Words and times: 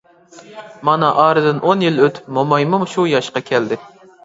مانا 0.89 1.09
ئارىدىن 1.25 1.61
ئون 1.67 1.85
يىل 1.87 2.03
ئۆتۈپ 2.07 2.33
مومايمۇ 2.39 2.83
شۇ 2.97 3.07
ياشقا 3.15 3.47
كەلدى. 3.53 3.83